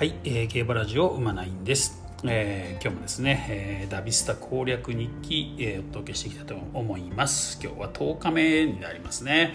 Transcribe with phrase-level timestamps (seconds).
[0.00, 7.60] はい、えー、競馬ラジオ馬ナインです、えー今日もですね、えーダビスタ攻略日記、えーお届けしていきたいと思います。
[7.62, 9.52] 今日は10日目になりますね、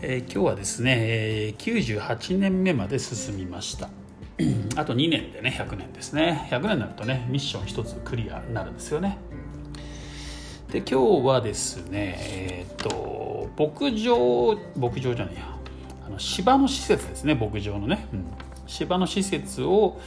[0.00, 0.10] うん。
[0.10, 3.90] えー今日はですね、えー98年目まで進みました。
[4.76, 6.48] あと2年でね100年ですね。
[6.50, 9.18] 100年になるとねミッション1つクリアになるんですよね。
[10.72, 15.58] で今日はですねえっ、と牧場牧場じゃないや。
[16.06, 18.24] あの芝の施設ですね牧場のね、うん、
[18.68, 20.00] 芝の施設を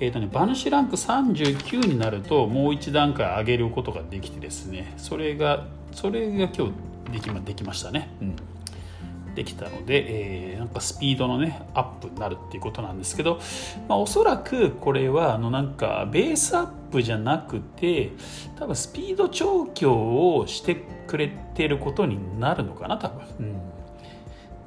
[0.00, 6.72] えーとね、バヌシランク39になるともう一段階上げることができてですねそれがそれが今日
[7.10, 13.40] できまできましたね、うん、できたので、えーなんかスピードのねアップになるっていうことなんですけど、
[13.88, 18.12] まあ、おそらくこれはあのなんかベースアップじゃなくて
[18.58, 19.94] 多分スピード調教
[20.36, 23.60] をしてくれてることになるのかな多分、うん、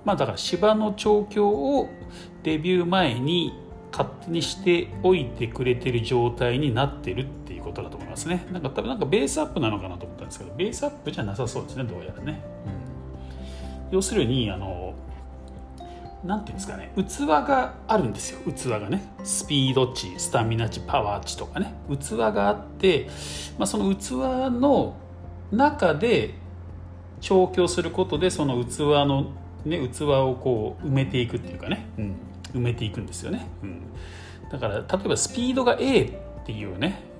[0.05, 1.89] まあだから芝の調教を
[2.43, 3.53] デビュー前に
[3.91, 8.47] 勝手にしておいてくれてる状態になってるっていうことだと思いますね。
[8.51, 12.41] なんか多分なんかベースアップなのかなと思ったんですけどベースアップじゃなさそうですねどうやらね、
[13.89, 14.93] うん、要するにあの
[16.23, 18.39] なんていうんですかね器があるんですよ。
[18.51, 19.03] 器がね。
[19.23, 21.73] スピード値スタミナ値パワー値とかね。
[21.89, 23.07] 器があって、
[23.57, 24.11] まあ、その器
[24.51, 24.95] の
[25.51, 26.35] 中で
[27.19, 29.31] 調教することでその器の、
[29.65, 32.15] ね、器をこう埋めていくっていうかね、うん、
[32.53, 33.81] 埋めていくんですよね、うん、
[34.49, 36.09] だから例えばスピードが A っ
[36.45, 37.11] ていうね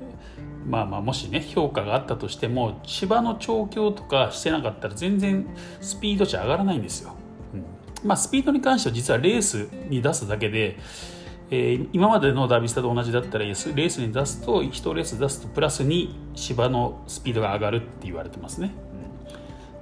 [0.66, 5.48] まあまあもしね評価があったとしても芝の調教とかしてなかったら全然
[5.80, 7.14] スピード値上がらないんですよ、
[7.54, 8.08] うん。
[8.08, 10.78] まあ、スピードに関しては実はレースに出すだけで、
[11.50, 18.72] えー今までのダービスタと同じだったらレースに出すと1レース出すとプラスに芝のスピードが上がるって言われてますね、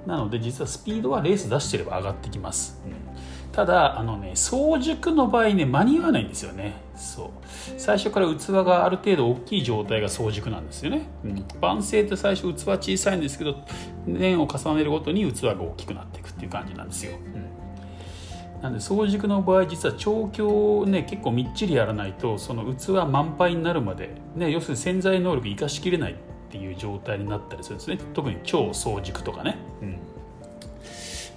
[0.04, 0.10] うん。
[0.10, 3.09] なので実はスピードはレース出してれば上がってきます、うん。
[3.52, 6.74] ただあのね早熟の場合ね間に合わないんですよね。
[6.94, 7.30] そう。
[7.78, 13.56] 最初から器がある程度大きい状態が早熟なんですよね、うん、晩成って最初器は小さいんですけど
[14.06, 18.62] 年を重ねるごとに器が大きくなっていくっていう感じなんですよ、うん。
[18.62, 26.16] なんで早熟の場合実は調教をね結構みっちりやらないとその器満杯になるまで、ね、要するに潜在能力生かしきれないっ
[26.50, 27.98] ていう状態になったりするんですね。
[28.14, 29.98] 特に超早熟とかね、うん、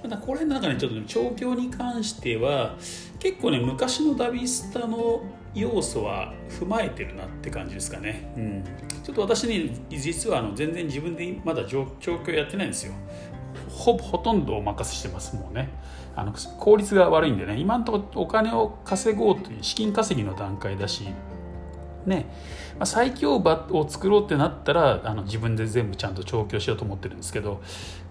[0.03, 2.75] またこれなんかねちょっとね調教に関しては
[3.19, 5.23] 結構ね昔のダビスタの
[5.55, 8.63] 要素は踏まえてるなって感じですかね、うん、
[9.03, 12.93] ちょっと私ね実はあの全然自分でまだ調調教やってないんですよ。
[13.69, 15.69] ほぼほとんどお任せしてますもうね。
[16.15, 17.57] あの効率が悪いんでね。
[17.57, 21.07] 今のところお金を稼ごうという資金稼ぎの段階だし
[22.05, 22.25] ね。
[22.77, 27.61] まあ、最強馬を作ろうってなったらあの自分で全部ちゃんと調教しようと思ってるんですけど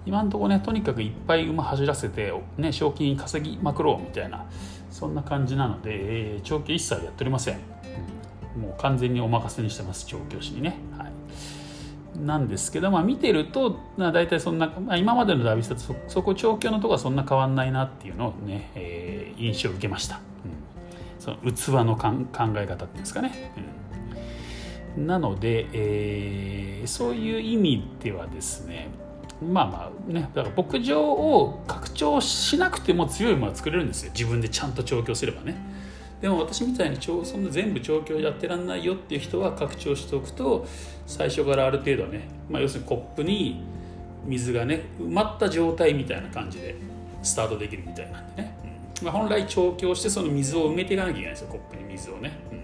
[0.04, 4.46] 今のところねとにかくいっぱい馬走らせて、ね、賞金稼ぎまくろうみたいな
[4.90, 5.90] そんな感じなので、
[6.34, 7.58] えー調教一切やっておりません、
[8.56, 8.62] うん。
[8.62, 10.76] もう完全にお任せにしてます調教師にね。
[10.98, 11.12] はい。
[12.18, 20.22] なんですけど、まあ、見てるとまあ大体そんな、まあ、今までのダービスタとそそこ調教のとこはそんな変わんないなっていうのをね、えー印象を受けました、うん。
[21.18, 22.12] その器の考
[22.56, 23.52] え方っていうんですかね、
[24.96, 25.06] うん。
[25.06, 28.88] なので、えーそういう意味ではですね
[29.42, 34.12] まあまあねだから牧場を拡張しなくても強い馬は作れるんですよ。
[34.12, 35.56] 自分でちゃんと調教すればね。
[36.20, 40.66] でも私みたいにそんな全部調教やってらんないよっていう人は拡張しておくと
[41.04, 43.64] 最初からある程度ね、まあ、要するにコップに
[44.24, 46.76] 水がね埋まった状態みたいな感じで
[47.24, 48.54] スタートできるみたいなんでね、
[49.00, 49.06] うん。
[49.06, 51.48] まあ、本来調教してその水を埋めていかなきゃいけないんですよ。
[51.48, 52.58] コップに水をね、うん。
[52.58, 52.62] っ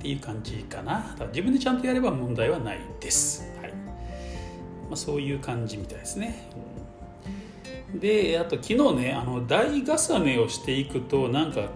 [0.00, 1.16] ていう感じかな。
[1.32, 3.51] 自分でちゃんとやれば問題はないです、
[4.92, 6.46] まあ、そういう感じみたいですね、
[7.94, 11.70] であと昨日ねあの台重ねをしていくとなんか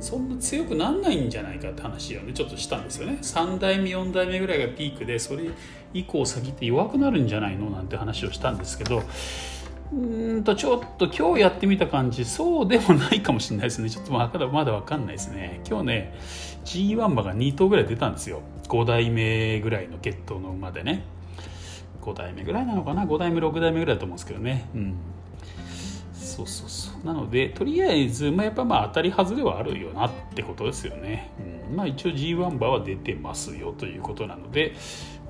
[0.00, 3.16] そんな強くなんないんじゃないかって話をねちょっとしたんですよね。
[3.22, 5.44] 3代目4代目ぐらいがピークでそれ
[5.94, 7.70] 以降先って弱くなるんじゃないの？
[7.70, 9.02] なんて話をしたんですけど
[9.94, 9.96] う
[10.36, 13.88] んとちょっと今日やってみた感じそうでもないかもしれないですね。
[13.88, 15.62] ちょっとまだまだ分かんないですね。
[15.66, 16.14] 今日ね
[16.66, 18.42] G1 馬が2頭ぐらい出たんですよ。
[18.68, 21.02] 5代目ぐらいの血統の馬でね。
[22.02, 24.68] 5代目ぐらいなのかな5代目6代目ぐらいだと思うんですけどね。
[24.74, 24.94] うん。
[26.14, 27.06] そうそうそう。
[27.06, 31.30] なのでとりあえず、まあ、やっぱまあ当たり外れはあるよなってことですよね、
[31.70, 34.74] うん、まあ一応 G1 馬は出てますよということなので、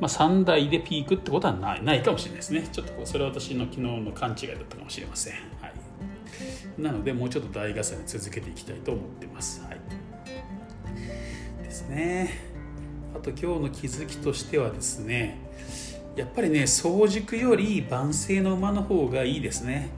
[0.00, 2.68] まあ、3台でピークってことはないないかもしれないですね。
[2.70, 5.72] ちょっとそれは私の昨日の勘違いだったかもしれません、はい、
[6.78, 9.80] なのでもうちょっと大重ね続けていきたいと思ってます、はい、
[11.64, 12.52] ですね。
[13.14, 15.38] あと今日の気づきとしてはですね
[16.16, 19.90] やっぱりね早熟より晩成の馬の方がいいですね。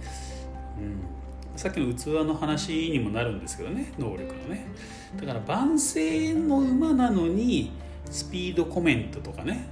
[0.79, 1.59] うん。
[1.59, 4.67] さっきの器の話にもなるんですけどね能力のね。
[5.17, 7.73] だから万世の馬なのに
[8.11, 9.67] スピードコメントとかね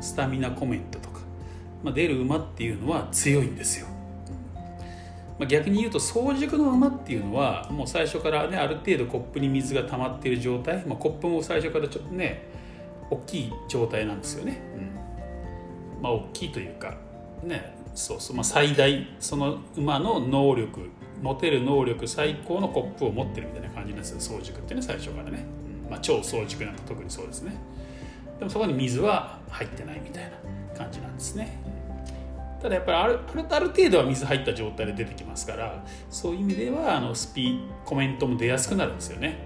[0.00, 1.20] スタミナコメントとか、
[1.82, 3.86] まあ、出る馬っていうのは強いんですよ、
[5.38, 12.46] まあ、逆に言うと早熟の馬っていうのはもう最初からねある程度コップに水が溜まっている状態、まあ、コップも最初からちょっとね
[13.10, 14.97] 大きい状態なんですよね、うん、
[16.00, 16.94] まあ大きいというか
[17.42, 20.90] ねそうそう、まあ、最大その馬の能力
[21.22, 25.44] 持てる能力最高のコップを持ってるみたいな感じなんですよ早熟ってね最初からね、
[25.84, 25.90] うん。
[25.90, 27.56] まあ、超早熟なんか特にそうですね。
[28.38, 31.58] でもそこに水は入ってないみたいな感じなんですね。
[32.62, 33.20] ただやっぱりある
[33.50, 39.38] ある程度は水入った状態で出てきますからそういう意味ではあのスピコメントも出やすくなるんですよね、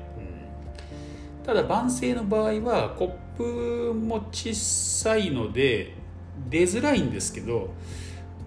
[1.38, 5.94] うん、ただ万世の場合はコップも小さいので
[6.48, 7.70] 出づらいんですけど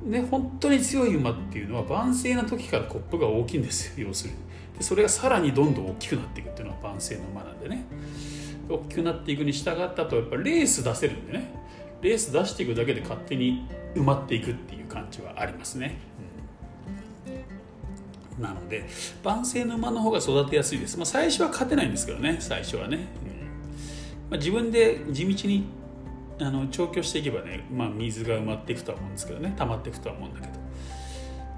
[0.04, 4.38] ね、本当に強い馬っていうのは万世の時からコップが大きいんですよ要するに。
[4.78, 7.86] でそれがさらにどんどん大きくなっていくっていうのは万世の馬なんでね。
[8.70, 11.66] 大きくなっていくに従ったとやっぱレース出せるんでね。
[12.02, 15.98] レース出していくだけで勝手に埋まっていくっていう感じはありますね、
[18.38, 18.86] うん、なので
[19.24, 23.02] 万世の馬の方が育てやすいです、まあ、最初は勝てないんですけどね最初はね、うん。
[23.02, 25.66] まあ、自分で地道に
[26.40, 30.54] あの調教していけばね、まあ、水が埋まっていくとは思うんですけどね溜まっていくとは思うんだけど。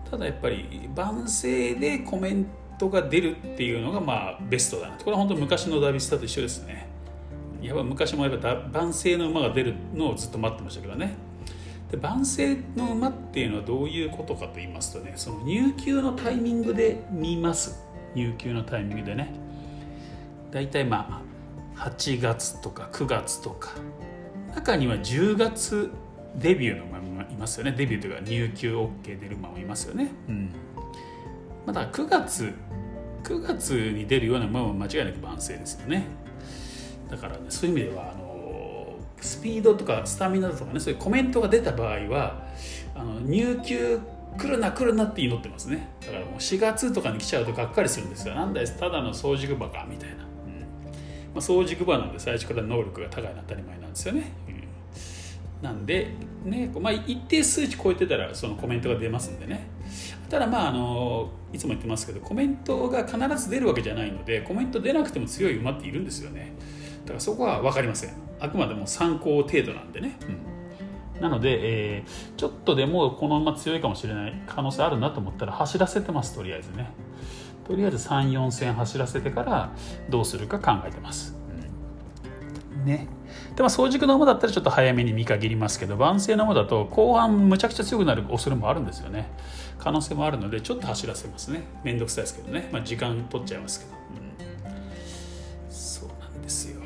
[0.10, 2.46] ただやっぱり万世でコメン
[2.78, 6.88] トが出るっていうのがまあベストだなこれは本当昔のダービスタと一緒ですね。
[7.62, 11.16] やっぱ昔もやっぱ万世の馬が出るのをずっと待ってましたけどね。
[11.92, 17.84] で万世の馬っていうのはどういうことかと言いますとねその入球のタイミングで見ます。
[18.16, 19.34] 入球のタイミングでね。
[20.52, 21.22] 大体ま
[21.76, 23.72] あ8月とか9月とか
[24.56, 25.92] 中には10月
[26.36, 27.72] デビューの馬もいますよね。
[27.72, 30.50] デビューというか入球 OK 出る馬もいますよね、うん。
[31.66, 32.54] まあ、だから9月
[33.24, 36.06] 9月に出るような馬は間違いなく万世ですよね。
[37.10, 42.44] だからねそういう意味ではあのスピードとかスタミナとかねそういうコメントが出た場合は
[42.96, 44.00] あの入球
[44.38, 45.90] 来るな来るなって祈ってますね。
[46.02, 48.36] だからもう4月とかに来ちゃうとがっかりするんですよ。
[48.36, 50.37] なんだよただの掃除馬かみたいな、うん
[51.38, 56.12] まあ、掃除馬なんで最初から能力が高いのは当たり前なんですよね、うん、なんで
[56.44, 59.68] ね、まあ、一定数値超えてたらそのコメントが出ますんでね。
[60.30, 66.54] ただまああのいつも言ってますけどコメントが必ず出るわけじゃないのでコメント出なくても強い馬っているんですよね。
[67.04, 68.14] だからそこは分かりません。
[68.40, 70.18] あくまでも参考程度なんでね、
[71.16, 76.90] うん、なので、えー、ちょっとでもこの馬強いかもしれない可能性あるなと思ったら走らせてますとりあえずね。
[77.68, 79.72] とりあえず34戦走らせてから
[80.10, 81.36] どうするか考えてます、
[82.78, 83.08] うん、ね。
[83.56, 89.30] でも早熟の馬だったらちょっと早めに見限りますけど万世の馬だと後半むちゃくちゃ強くなる恐れもあるんですよね。
[89.80, 91.64] 可能性もあるのでちょっと走らせますね。
[91.84, 96.82] めんどくさいですけどね、まあ、時間取っちゃいますけど、うん、そうなんですよ。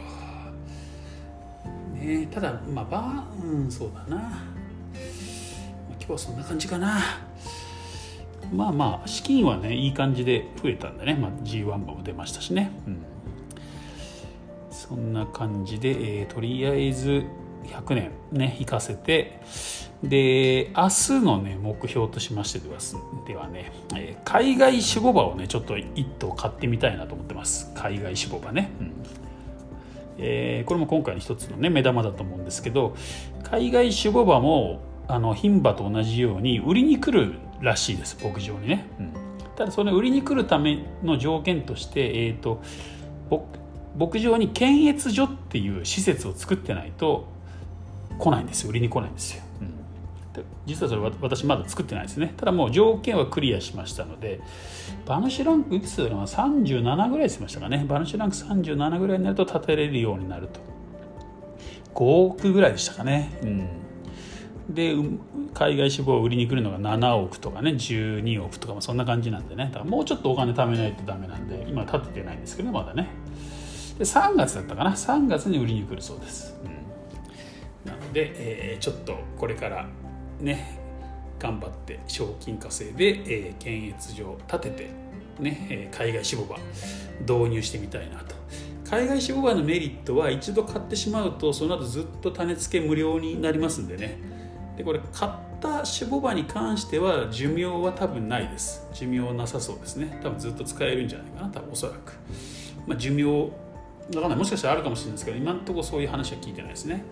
[1.94, 4.38] ねただまあバーンそうだな、まあ、
[5.92, 7.00] 今日はそんな感じかな
[8.54, 13.04] まあまあ資金はねいい感じで増えたんでね、まあ、G1 も出ましたしね、うん。
[14.72, 17.24] そんな感じで、えー、とりあえず
[17.66, 19.40] 100年ね行かせて。
[20.04, 22.80] で明日のね目標としましてでは
[23.28, 27.72] ではね、えー、海外守護馬をねちょっと1頭買ってみたいなと思ってます。
[27.76, 28.92] 海外守護馬ね、うん。
[30.18, 32.96] えー、これも今回の一つのね目玉だと思うんですけど
[33.44, 39.14] 海外守護馬もあの牝馬と同じように売りに来るらしいです牧場にね、うん、
[39.56, 42.62] ただその売りに来るための条件として、えーと
[43.98, 47.28] 牧場に検閲所っていう施設を作ってないと
[48.18, 52.34] 来ないんですよ売りに来ないんですよ、うん、実はそれ私まだ作ってないですね。
[52.38, 54.40] ただもう条件はクリアしましたので
[55.06, 57.86] バヌシュランクいくつのは37ぐらいしましたかね。
[57.88, 60.60] バヌシュランク37ぐらいになると建てれるようになると。
[61.96, 63.38] 5億ぐらいでしたかね。
[63.44, 63.68] うん
[64.74, 64.96] で
[65.54, 69.66] 海外志望を売りに来るのが7億とかね12億とかもそんな感じなんでね。
[69.66, 73.10] だからもうちょっとお金貯めないとダメなんで今建ててないんですけどまだね。
[73.98, 74.92] で3月だったかな。
[74.92, 78.32] 3月に売りに来るそうです、うん、なので、
[78.74, 79.88] えー、ちょっとこれから
[80.40, 80.80] ね
[81.40, 84.90] 頑張って賞金稼いで、えー、検閲所を立てて
[85.40, 86.58] ね、えー、海外志望馬
[87.22, 88.36] 導入してみたいなと。
[88.90, 94.31] 海外志望馬のメリットは一度買ってしまうとその後ずっと種付け無料になりますんでね。
[94.82, 98.88] でこれ買った志望馬に関しては寿命は多分ないです。
[98.94, 100.20] 寿命なさそうですね。
[100.24, 101.50] 多分ずっと使えるんじゃないかな。
[101.50, 102.14] 多分おそらく、
[102.88, 103.52] まあ、寿命
[104.10, 107.04] だからもしかしたらあるかもしれないですけど今のところそういう話は聞いてないですね。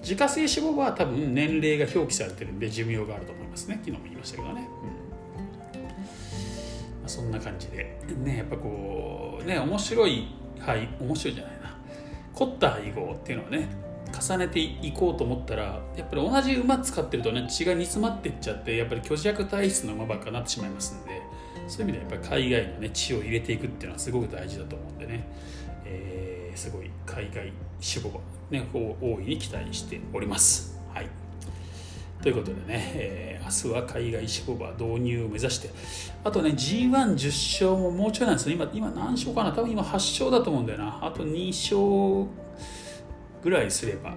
[0.00, 3.80] 自家製脂肪は多分年齢が表記されてるんで寿命があると思いますね。
[3.84, 4.68] 昨日も言いましたけどね、
[7.02, 8.00] うん、そんな感じで。
[8.24, 10.26] ねやっぱこうね面白い
[10.58, 11.76] はい面白いじゃないな。
[12.34, 13.68] 凝った配合っていうのはね
[14.12, 21.22] 重ねていこうと思ったらやっぱり同じ馬使ってるとね血が煮詰まっていっちゃってやっぱり虚弱体質の馬ばっかになってしまいますんで
[21.68, 25.26] そういう意味ではやっぱり海外のね血を入れていくっていうのはすごく大事だと思うんでね、
[25.84, 30.78] えー、すごい海外志望ね大いに期待しております。
[30.92, 31.08] はい。
[32.22, 35.70] ということでね、えー、明日は海外志望馬導入を目指して
[36.22, 38.54] あとね G110 勝ももうちょいなんですよ。
[38.54, 39.52] 今今何勝かな？
[39.52, 40.98] 多分今8勝だと思うんだよな。
[41.02, 42.30] あと2勝
[43.42, 44.14] ぐらいすれば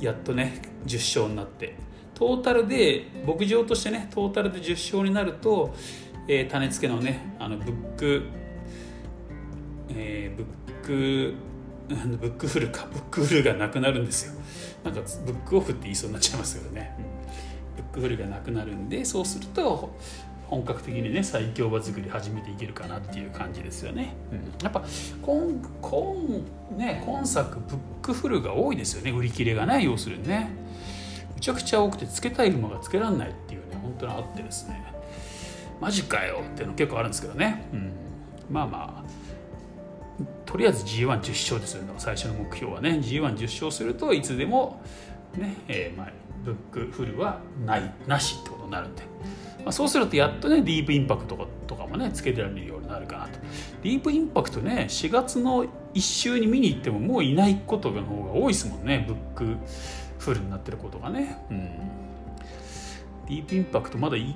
[0.00, 1.76] やっとね10勝になって。
[2.14, 5.74] トータルで牧場としてねトータルで10勝になると、
[6.28, 8.22] えー、種付けのねあのブック、
[9.90, 10.46] えー、ブッ
[10.86, 11.34] ク
[11.88, 14.40] ブックフルかブックフルがなくなるんですよ。
[14.84, 16.96] なんかブックオフって言いそうになっちゃいますけどね、
[17.76, 19.94] ブックフルがなくなるんでそうすると
[20.48, 24.84] 本格的にね最強馬作り始めていけるかなっていう感じですよね、うん、やっぱ
[25.22, 29.10] 今今ね今作ブックフルが多いですよね。
[29.10, 30.50] 売り切れがね要するにね。
[31.34, 34.82] むちゃくちゃ多くてつけたい馬がつけられないっていうね本当にあってですね。
[35.80, 37.92] マジかよっていうの結構あるんですけどね、うん、
[38.48, 39.04] まあまあ
[40.46, 41.92] とりあえず G110 勝ですよね。
[41.98, 43.00] 最初の目標はね。
[43.02, 44.80] G110 勝するといつでも
[45.36, 46.12] ね、えー、まあ、
[46.44, 49.02] ブックフルはないなしってことになるんで。
[49.64, 53.38] まあ、そうするとやっとねディープインパクトとかもねつけてられるようになるかなと。
[53.82, 55.64] ディープインパクトね4月の
[55.94, 59.06] 1週に見に行ってももういないことの方が多いですもんね。
[59.08, 59.56] ブック
[60.18, 61.38] フルになってることがね。
[61.50, 61.62] うん。
[63.26, 64.34] ディープインパクトまだ1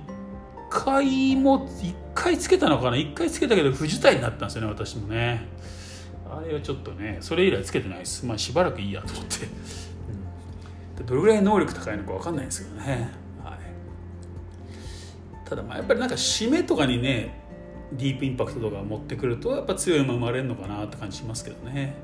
[0.70, 5.46] 回も1回つけたのかな？1回つけたけど不受胎になったんですよね私もね。
[6.30, 8.24] あれはちょっとねそれ以来つけてないです。
[8.24, 9.46] まあしばらくいいやと思って、
[11.04, 13.27] どれぐらい能力高いのか分かんないんですけどね。
[15.48, 17.34] ただまあやっぱりなんか締めとかにね
[17.92, 21.94] ディープインパクトとか持ってくるとやっぱ強い馬生まれるのかなって感じしますけどね。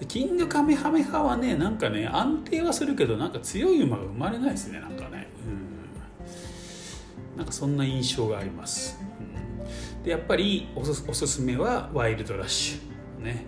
[0.00, 5.28] でキングカメハメハはねなんかね安定はするけどなんか強い馬が生まれないですねなんかね。
[5.46, 7.38] うん。
[7.38, 13.22] なんかそんな印象があります、うん、でやっぱりおすおすすめはワイルドラッシュ。
[13.22, 13.44] ね。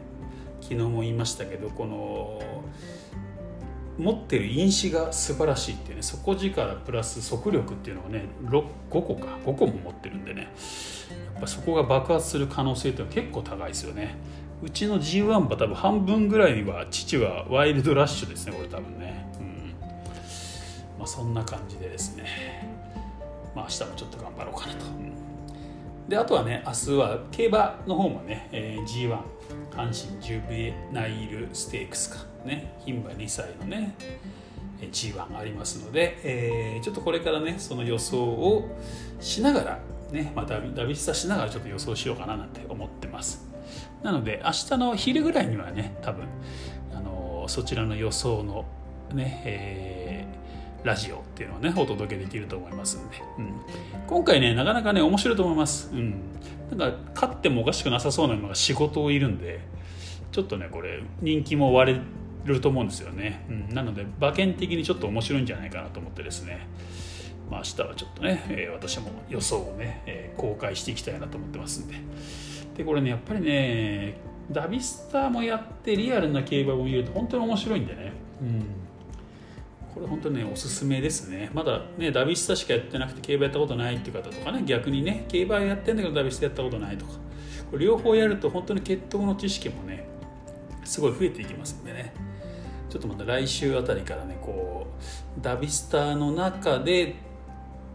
[0.61, 2.43] 昨日も言いましたけどこの
[3.99, 9.37] 持ってる因子が素晴らしいっていうね底力プラス速力っていうのがね5個か。
[9.45, 10.49] 5個も持ってるんでね。
[11.35, 14.17] やっぱそこが爆発する可能性っていうのは結構高いですよね。
[14.63, 19.27] うちの G1 は多分半分ぐらいは父はワイルドラッシュですねこれ多分ね。
[19.41, 19.75] うん。
[20.99, 22.25] まあそんな感じでですね。
[23.55, 24.85] まあ明日もちょっと頑張ろうかなと、
[26.09, 29.19] であとはね明日は競馬の方もね、えー、G1
[29.71, 33.95] 阪神ジュベナイルステークスかね牝馬2歳のね
[34.81, 38.79] G1 ありますので、えー、ちょっとこれからねその予想を
[39.21, 39.79] しながら
[40.11, 43.47] ねまたダビスタしながらちょっと予想しようかななんて思ってます。
[44.03, 46.27] なので明日の昼ぐらいにはね多分
[46.95, 48.65] あのそちらの予想の
[49.13, 50.18] ね、えー、
[50.85, 53.53] ラジオっていうのをねお届けできると思いますんで、うん、
[54.07, 56.15] 今回ねなかなかね面白いと思います、うん、
[56.77, 59.61] なんか勝ってもおかしくなさそうなのが仕事をいるんで
[60.31, 62.01] ちょっとねこれ人気も割れ
[62.45, 66.67] ると思うんですよね、うん、なので馬券的にちょっと面白いんじゃないかなと思ってですね。
[67.51, 71.95] まあ明日はちょっとね、えー、私も予想をね、えー、公開していきたいなと思ってますんで。
[72.77, 74.19] でこれねやっぱりね
[74.51, 78.65] ダビスターもやってリアルな競馬を見ると本当に面白いんでね、うん、
[79.99, 81.51] これ本当にねおすすめですね。
[81.53, 87.13] まだねダビスタしかやってなくて競馬やったことないっていう方とかね逆にね競馬やってんだけどダビスタやったことないとか。
[87.71, 90.09] これ両方やると本当に血統の知識もね
[90.85, 92.15] すごい増えていきますんでね。
[92.89, 94.87] ちょっとまた来週あたりからねこ
[95.39, 97.17] うダビスタの中で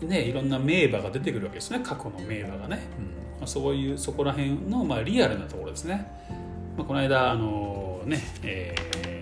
[0.01, 1.79] ねいろんな名馬が出てくるわけですね。
[1.83, 3.05] 過去の名馬がね、うん。
[3.39, 6.07] まあ、そういうそこら辺の、まあ、リアルなところですね、
[6.77, 9.12] まあ、この間あのね、えー、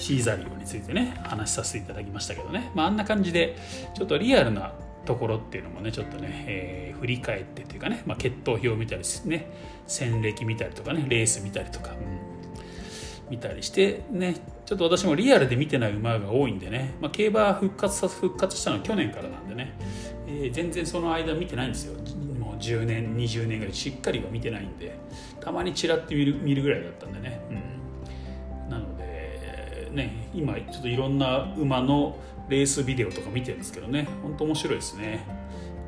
[0.00, 3.56] シーザリオについてね話させていただきましたけどね、まあ、あんな感じで
[3.94, 4.72] ちょっとリアルな
[5.04, 9.50] ところっていうのもねちょっとね、えー、振り返ってというかね、まあ、血統表見たりね
[9.86, 12.30] 戦歴見たりとかねレース見たりとか、うん。
[13.30, 14.34] 見たりしてね
[14.66, 19.72] ちょっと私もリアルで見てない馬が多いんでね、まあ、競馬復活さ復活したのは去年からなんでね、
[20.26, 21.94] えー、全然その間見てないんですよ。
[22.38, 24.98] もう10年20年ぐらいしっかりは見てないんで
[25.40, 27.62] たまにちらって見る見るぐらいだったんでね、うん、
[29.92, 32.16] ね今ちょっといろんな馬の
[32.48, 35.24] レースビデオとか見てるんですけどねほんと面白いですね。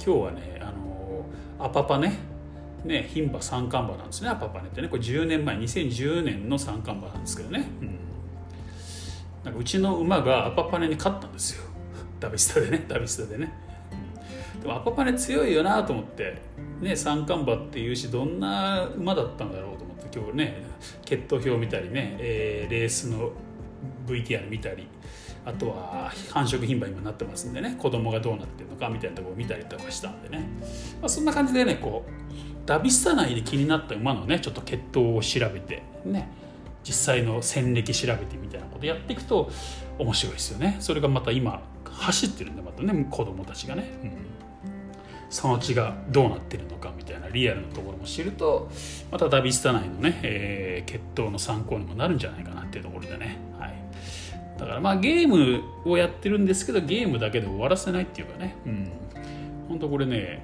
[0.04, 1.24] 今日はねあの
[1.58, 2.32] アパパね
[2.84, 4.88] ね、牝馬三冠馬なんですねアパパネってね。
[4.88, 7.98] これ10年前2010年の三冠馬なんですけどね、うん、
[9.44, 11.64] なんかうちの馬がアパパネに勝ったんですよ。
[12.18, 13.52] ダビスタでねダビスタでね、
[14.60, 16.38] でもアパパネ強いよなと思って
[16.80, 20.64] ね三冠馬っていうしどんな馬だったんだろうと思って今日ね
[21.04, 23.30] 血統表見たりね、えー、レースの
[24.06, 24.86] VTR 見たり
[25.44, 30.48] あとは繁殖牝馬今なってますんでね子供がどうなってるのかみたいなところを見たりとかしたんでね、
[31.00, 36.28] まあ、そんな感じでねこうダビスタ内で気になった馬のねちょっと血統を調べてね
[36.84, 39.50] 実際の戦歴調べてみたいなことやっていくと
[39.98, 40.76] 面白いですよね。
[40.80, 44.10] それがまた今走ってるんでまたね子供たちがね、うん、
[45.30, 48.70] その血がどうなってるのかみたいなリアルなところも知ると
[49.10, 53.38] またダビスタ内のね、えー、血統の参考にもなるんじゃないかなっていうところでね、
[54.62, 58.88] だからまあゲームをやってるんですけどゲームだけで終わらせないっていうかね、うん、
[59.68, 60.42] 本当これね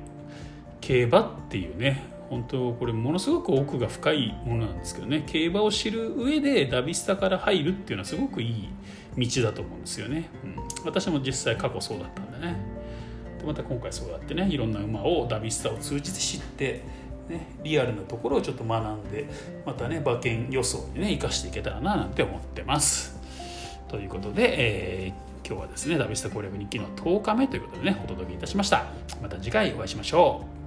[0.80, 5.24] 競馬っていうね本当これものすごく奥が深いものなんですけどね。
[5.26, 8.68] 競馬を知る上でダビスタから入るっていうのはすごくいい
[9.16, 12.56] 道だと思うんですよね、うん、私も実際過去そうだったんでね。
[13.38, 16.82] でまた今回そうやってねいろんな馬をダビスタを通じて知って
[17.28, 19.28] ね、リアルなところをちょっと学んで
[19.66, 23.17] またね馬券予想にね生かしていけたらななんて思ってます。
[23.88, 28.86] ということで、えー、今日はですねダビスタ攻略日記の10日目ということでねお届けいたしました。
[29.22, 30.57] また次回お会いしましょう。